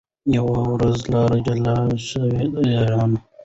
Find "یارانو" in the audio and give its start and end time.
2.75-3.17